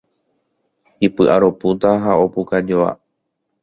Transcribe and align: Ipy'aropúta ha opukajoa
Ipy'aropúta 1.07 1.89
ha 2.03 2.11
opukajoa 2.25 2.91